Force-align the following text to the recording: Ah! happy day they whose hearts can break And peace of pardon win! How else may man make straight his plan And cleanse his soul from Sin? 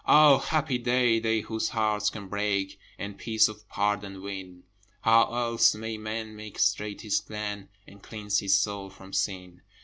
Ah! 0.03 0.39
happy 0.39 0.79
day 0.79 1.19
they 1.19 1.41
whose 1.41 1.69
hearts 1.69 2.09
can 2.09 2.27
break 2.27 2.79
And 2.97 3.19
peace 3.19 3.47
of 3.47 3.69
pardon 3.69 4.23
win! 4.23 4.63
How 5.01 5.31
else 5.31 5.75
may 5.75 5.95
man 5.99 6.35
make 6.35 6.57
straight 6.57 7.01
his 7.01 7.21
plan 7.21 7.69
And 7.85 8.01
cleanse 8.01 8.39
his 8.39 8.57
soul 8.59 8.89
from 8.89 9.13
Sin? 9.13 9.61